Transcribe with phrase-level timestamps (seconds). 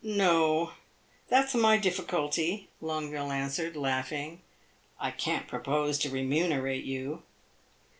[0.03, 0.71] "No.
[1.29, 4.41] That 's my difficulty," Longueville answered, laughing.
[4.99, 7.21] "I can't propose to remunerate you."